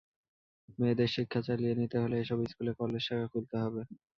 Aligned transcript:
মেয়েদের 0.79 1.09
শিক্ষা 1.15 1.39
চালিয়ে 1.47 1.73
নিতে 1.79 1.97
হলে 2.03 2.15
এসব 2.19 2.39
স্কুলে 2.51 2.71
কলেজ 2.79 3.01
শাখা 3.07 3.27
খুলতে 3.33 3.55
হবে। 3.63 3.81